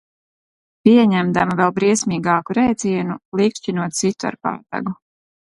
[0.87, 4.99] Pieņemdama vēl briesmīgāku rēcienu plīkšķinot situ ar pātagu.